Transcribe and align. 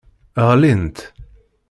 Ɣlint. 0.47 0.97